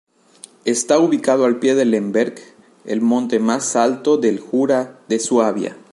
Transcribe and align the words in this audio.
Está 0.65 0.97
ubicado 0.97 1.45
al 1.45 1.59
pie 1.59 1.75
del 1.75 1.91
Lemberg, 1.91 2.33
el 2.85 3.01
monte 3.01 3.37
más 3.37 3.75
alto 3.75 4.17
del 4.17 4.39
Jura 4.39 4.99
de 5.07 5.19
Suabia. 5.19 5.77